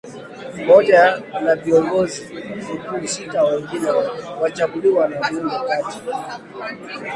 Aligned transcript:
moja 0.67 1.19
na 1.43 1.55
Kiongozi 1.57 2.33
Mkuu 2.73 3.07
sita 3.07 3.43
wengine 3.43 3.89
wanachaguliwa 4.41 5.07
na 5.07 5.17
bunge 5.31 5.55
kati 5.67 5.99